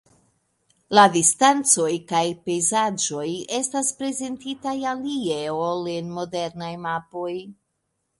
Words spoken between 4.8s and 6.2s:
alie, ol en